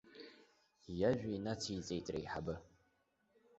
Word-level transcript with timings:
Иажәа 0.99 1.29
инациҵеит 1.35 2.07
реиҳабы. 2.13 2.55